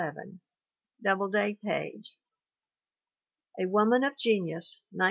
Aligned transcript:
Doubleday, 1.03 1.59
Page. 1.63 2.17
A 3.59 3.67
Woman 3.67 4.03
of 4.03 4.17
Genius, 4.17 4.81
1912. 4.91 4.99